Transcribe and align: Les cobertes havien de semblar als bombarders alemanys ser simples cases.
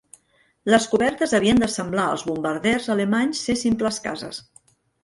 Les 0.73 0.87
cobertes 0.93 1.35
havien 1.39 1.61
de 1.65 1.69
semblar 1.75 2.07
als 2.15 2.25
bombarders 2.31 2.91
alemanys 2.95 3.47
ser 3.51 3.61
simples 3.67 4.07
cases. 4.09 4.47